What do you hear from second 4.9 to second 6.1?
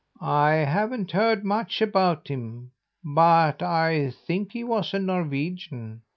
a Norwegian.